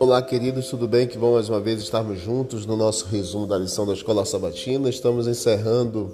Olá, 0.00 0.20
queridos, 0.20 0.68
tudo 0.68 0.88
bem? 0.88 1.06
Que 1.06 1.16
bom 1.16 1.34
mais 1.34 1.48
uma 1.48 1.60
vez 1.60 1.80
estarmos 1.80 2.18
juntos 2.18 2.66
no 2.66 2.76
nosso 2.76 3.06
resumo 3.06 3.46
da 3.46 3.56
lição 3.56 3.86
da 3.86 3.92
Escola 3.92 4.24
Sabatina. 4.24 4.88
Estamos 4.90 5.28
encerrando 5.28 6.10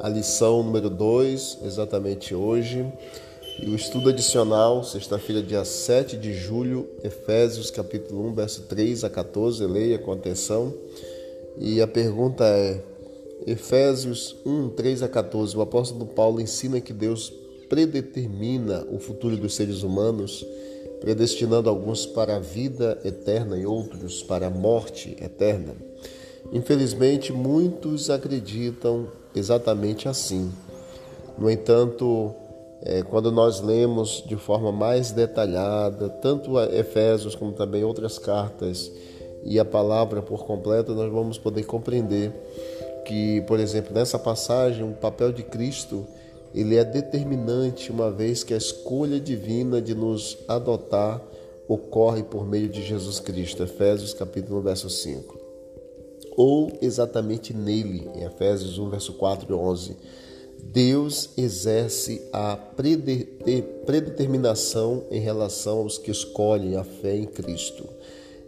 a 0.00 0.08
lição 0.08 0.62
número 0.62 0.88
2, 0.88 1.58
exatamente 1.64 2.34
hoje. 2.34 2.86
E 3.60 3.68
o 3.68 3.74
estudo 3.74 4.10
adicional, 4.10 4.84
sexta-feira, 4.84 5.42
dia 5.42 5.64
7 5.64 6.16
de 6.16 6.32
julho, 6.34 6.88
Efésios, 7.02 7.70
capítulo 7.72 8.28
1, 8.28 8.34
verso 8.34 8.62
3 8.62 9.02
a 9.02 9.10
14. 9.10 9.66
Leia 9.66 9.98
com 9.98 10.12
atenção. 10.12 10.72
E 11.58 11.80
a 11.82 11.88
pergunta 11.88 12.44
é: 12.44 12.80
Efésios 13.44 14.36
1, 14.46 14.68
3 14.70 15.02
a 15.02 15.08
14. 15.08 15.56
O 15.56 15.62
apóstolo 15.62 16.06
Paulo 16.06 16.40
ensina 16.40 16.80
que 16.80 16.92
Deus 16.92 17.32
predetermina 17.68 18.86
o 18.90 18.98
futuro 18.98 19.36
dos 19.36 19.54
seres 19.54 19.82
humanos 19.82 20.44
predestinando 21.00 21.68
alguns 21.68 22.06
para 22.06 22.36
a 22.36 22.40
vida 22.40 22.98
eterna 23.04 23.56
e 23.56 23.64
outros 23.64 24.22
para 24.22 24.48
a 24.48 24.50
morte 24.50 25.16
eterna. 25.20 25.74
Infelizmente, 26.52 27.32
muitos 27.32 28.10
acreditam 28.10 29.08
exatamente 29.34 30.08
assim. 30.08 30.50
No 31.36 31.50
entanto, 31.50 32.34
é, 32.82 33.02
quando 33.02 33.30
nós 33.30 33.60
lemos 33.60 34.24
de 34.26 34.36
forma 34.36 34.72
mais 34.72 35.12
detalhada, 35.12 36.08
tanto 36.08 36.58
Efésios 36.60 37.34
como 37.34 37.52
também 37.52 37.84
outras 37.84 38.18
cartas 38.18 38.90
e 39.44 39.58
a 39.58 39.64
palavra 39.64 40.20
por 40.20 40.44
completo, 40.44 40.94
nós 40.94 41.12
vamos 41.12 41.38
poder 41.38 41.64
compreender 41.64 42.32
que, 43.04 43.40
por 43.42 43.60
exemplo, 43.60 43.94
nessa 43.94 44.18
passagem, 44.18 44.84
o 44.84 44.92
papel 44.92 45.32
de 45.32 45.42
Cristo 45.42 46.06
ele 46.54 46.76
é 46.76 46.84
determinante 46.84 47.90
uma 47.90 48.10
vez 48.10 48.42
que 48.42 48.54
a 48.54 48.56
escolha 48.56 49.20
divina 49.20 49.80
de 49.80 49.94
nos 49.94 50.38
adotar 50.48 51.22
ocorre 51.68 52.22
por 52.22 52.46
meio 52.46 52.68
de 52.68 52.82
Jesus 52.82 53.20
Cristo. 53.20 53.62
Efésios 53.62 54.14
capítulo 54.14 54.60
1, 54.60 54.62
verso 54.62 54.88
5. 54.88 55.38
Ou 56.36 56.72
exatamente 56.80 57.52
nele, 57.52 58.08
em 58.14 58.24
Efésios 58.24 58.78
1, 58.78 58.88
verso 58.88 59.12
4 59.14 59.52
e 59.52 59.54
11. 59.54 59.96
Deus 60.62 61.30
exerce 61.36 62.22
a 62.32 62.56
predeterminação 62.56 65.04
em 65.10 65.20
relação 65.20 65.78
aos 65.78 65.98
que 65.98 66.10
escolhem 66.10 66.76
a 66.76 66.84
fé 66.84 67.16
em 67.16 67.26
Cristo, 67.26 67.86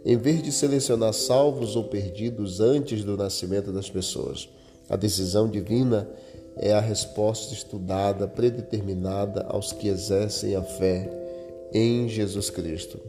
em 0.03 0.17
vez 0.17 0.41
de 0.43 0.51
selecionar 0.51 1.13
salvos 1.13 1.75
ou 1.75 1.83
perdidos 1.85 2.59
antes 2.59 3.03
do 3.03 3.15
nascimento 3.15 3.71
das 3.71 3.87
pessoas. 3.89 4.49
A 4.89 4.95
decisão 4.95 5.47
divina 5.47 6.09
é 6.57 6.73
a 6.73 6.79
resposta 6.79 7.53
estudada, 7.53 8.27
predeterminada 8.27 9.45
aos 9.49 9.71
que 9.71 9.87
exercem 9.87 10.55
a 10.55 10.61
fé 10.61 11.09
em 11.73 12.07
Jesus 12.07 12.49
Cristo. 12.49 12.99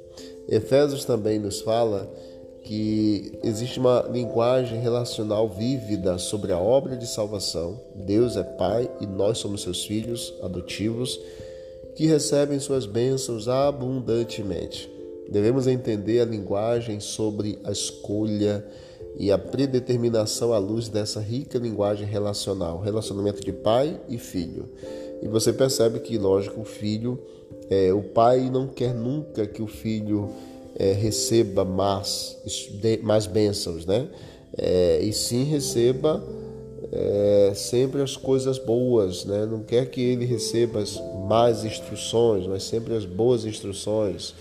Efésios 0.48 1.04
também 1.04 1.38
nos 1.38 1.60
fala 1.60 2.10
que 2.62 3.38
existe 3.42 3.80
uma 3.80 4.06
linguagem 4.10 4.80
relacional 4.80 5.48
vívida 5.48 6.16
sobre 6.18 6.52
a 6.52 6.58
obra 6.58 6.96
de 6.96 7.06
salvação. 7.06 7.80
Deus 7.94 8.36
é 8.36 8.42
Pai 8.42 8.88
e 9.00 9.06
nós 9.06 9.38
somos 9.38 9.62
seus 9.62 9.84
filhos 9.84 10.32
adotivos 10.42 11.18
que 11.96 12.06
recebem 12.06 12.58
suas 12.58 12.86
bênçãos 12.86 13.48
abundantemente. 13.48 14.90
Devemos 15.28 15.66
entender 15.66 16.20
a 16.20 16.24
linguagem 16.24 17.00
sobre 17.00 17.58
a 17.64 17.72
escolha 17.72 18.64
e 19.16 19.30
a 19.30 19.38
predeterminação 19.38 20.52
à 20.52 20.58
luz 20.58 20.88
dessa 20.88 21.20
rica 21.20 21.58
linguagem 21.58 22.06
relacional, 22.06 22.80
relacionamento 22.80 23.42
de 23.42 23.52
pai 23.52 24.00
e 24.08 24.18
filho. 24.18 24.68
E 25.22 25.28
você 25.28 25.52
percebe 25.52 26.00
que, 26.00 26.18
lógico, 26.18 26.60
o 26.60 26.64
filho, 26.64 27.18
é, 27.70 27.92
o 27.92 28.02
pai 28.02 28.50
não 28.50 28.66
quer 28.66 28.94
nunca 28.94 29.46
que 29.46 29.62
o 29.62 29.66
filho 29.66 30.30
é, 30.76 30.92
receba 30.92 31.64
mais, 31.64 32.36
mais 33.02 33.26
bênçãos, 33.26 33.86
né? 33.86 34.08
É, 34.56 35.00
e 35.02 35.12
sim 35.12 35.44
receba 35.44 36.22
é, 36.90 37.52
sempre 37.54 38.02
as 38.02 38.16
coisas 38.16 38.58
boas, 38.58 39.24
né? 39.24 39.46
Não 39.46 39.62
quer 39.62 39.86
que 39.90 40.00
ele 40.00 40.24
receba 40.24 40.80
as 40.80 41.00
más 41.28 41.64
instruções, 41.64 42.46
mas 42.46 42.64
sempre 42.64 42.94
as 42.94 43.04
boas 43.04 43.44
instruções. 43.44 44.34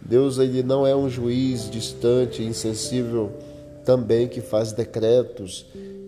Deus 0.00 0.38
ele 0.38 0.62
não 0.62 0.86
é 0.86 0.94
um 0.94 1.08
juiz 1.08 1.68
distante, 1.70 2.42
insensível 2.42 3.32
também 3.86 4.26
que 4.26 4.40
faz 4.40 4.72
decretos, 4.72 5.64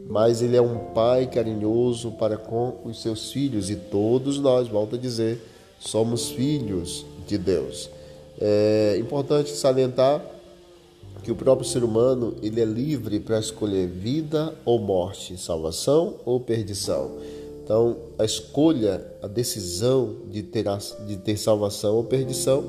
mas 0.08 0.42
ele 0.42 0.56
é 0.56 0.60
um 0.60 0.92
pai 0.92 1.26
carinhoso 1.26 2.10
para 2.12 2.36
com 2.36 2.78
os 2.84 3.00
seus 3.00 3.30
filhos 3.30 3.70
e 3.70 3.76
todos 3.76 4.38
nós, 4.38 4.66
volto 4.66 4.96
a 4.96 4.98
dizer, 4.98 5.40
somos 5.78 6.28
filhos 6.28 7.06
de 7.26 7.38
Deus. 7.38 7.88
É 8.40 8.98
importante 9.00 9.50
salientar 9.50 10.20
que 11.22 11.30
o 11.30 11.36
próprio 11.36 11.68
ser 11.68 11.84
humano 11.84 12.34
ele 12.42 12.60
é 12.60 12.64
livre 12.64 13.20
para 13.20 13.38
escolher 13.38 13.86
vida 13.86 14.54
ou 14.64 14.78
morte, 14.78 15.36
salvação 15.36 16.16
ou 16.24 16.40
perdição. 16.40 17.12
Então, 17.62 17.96
a 18.18 18.24
escolha, 18.24 19.04
a 19.22 19.26
decisão 19.26 20.16
de 20.30 20.42
ter, 20.42 20.64
de 21.06 21.16
ter 21.16 21.36
salvação 21.36 21.96
ou 21.96 22.04
perdição 22.04 22.64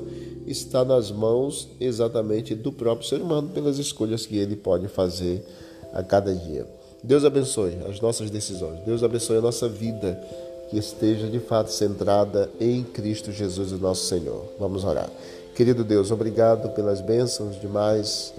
está 0.52 0.84
nas 0.84 1.10
mãos 1.10 1.68
exatamente 1.80 2.54
do 2.54 2.72
próprio 2.72 3.08
ser 3.08 3.20
humano, 3.20 3.48
pelas 3.48 3.78
escolhas 3.78 4.26
que 4.26 4.36
ele 4.36 4.56
pode 4.56 4.88
fazer 4.88 5.44
a 5.92 6.02
cada 6.02 6.34
dia. 6.34 6.66
Deus 7.02 7.24
abençoe 7.24 7.78
as 7.88 8.00
nossas 8.00 8.30
decisões, 8.30 8.80
Deus 8.84 9.02
abençoe 9.02 9.38
a 9.38 9.40
nossa 9.40 9.68
vida, 9.68 10.20
que 10.68 10.78
esteja 10.78 11.26
de 11.26 11.40
fato 11.40 11.72
centrada 11.72 12.48
em 12.60 12.84
Cristo 12.84 13.32
Jesus, 13.32 13.72
o 13.72 13.78
nosso 13.78 14.06
Senhor. 14.06 14.44
Vamos 14.58 14.84
orar. 14.84 15.10
Querido 15.54 15.82
Deus, 15.82 16.10
obrigado 16.10 16.70
pelas 16.74 17.00
bênçãos 17.00 17.60
de 17.60 17.66
mais 17.66 18.32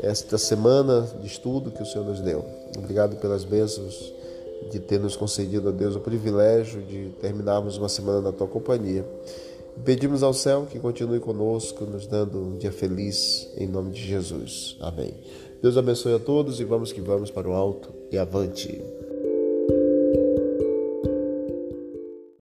esta 0.00 0.36
semana 0.36 1.08
de 1.20 1.26
estudo 1.26 1.70
que 1.70 1.82
o 1.82 1.86
Senhor 1.86 2.04
nos 2.04 2.20
deu. 2.20 2.44
Obrigado 2.76 3.16
pelas 3.16 3.44
bênçãos 3.44 4.12
de 4.70 4.78
ter 4.78 4.98
nos 5.00 5.16
concedido, 5.16 5.68
a 5.68 5.72
Deus, 5.72 5.96
o 5.96 6.00
privilégio 6.00 6.82
de 6.82 7.10
terminarmos 7.20 7.76
uma 7.78 7.88
semana 7.88 8.20
na 8.20 8.32
tua 8.32 8.46
companhia. 8.46 9.04
Pedimos 9.84 10.22
ao 10.22 10.34
céu 10.34 10.66
que 10.70 10.78
continue 10.78 11.20
conosco, 11.20 11.84
nos 11.84 12.06
dando 12.06 12.40
um 12.40 12.58
dia 12.58 12.72
feliz, 12.72 13.48
em 13.56 13.66
nome 13.66 13.92
de 13.92 14.02
Jesus. 14.02 14.76
Amém. 14.80 15.14
Deus 15.62 15.76
abençoe 15.76 16.14
a 16.14 16.18
todos 16.18 16.60
e 16.60 16.64
vamos 16.64 16.92
que 16.92 17.00
vamos 17.00 17.30
para 17.30 17.48
o 17.48 17.52
alto 17.52 17.92
e 18.12 18.18
avante. 18.18 18.80